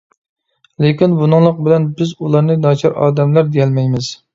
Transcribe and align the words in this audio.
لېكىن 0.85 1.13
بۇنىڭلىق 1.21 1.61
بىلەن 1.69 1.87
بىز 2.03 2.17
ئۇلارنى 2.19 2.59
ناچار 2.67 3.01
ئادەملەر 3.05 3.57
دېيەلمەيمىز. 3.57 4.15